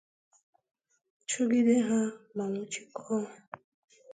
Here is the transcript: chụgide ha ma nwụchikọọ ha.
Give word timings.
chụgide 1.29 1.75
ha 1.87 1.99
ma 2.35 2.43
nwụchikọọ 2.51 3.05
ha. 3.29 3.37